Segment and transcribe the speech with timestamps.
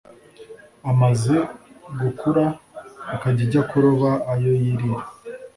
[0.91, 1.35] amaze
[1.99, 2.43] gukura
[3.15, 5.05] ikajya ijya kuroba ayo yirira